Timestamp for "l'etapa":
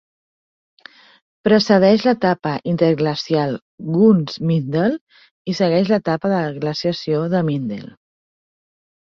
2.07-2.53, 5.93-6.33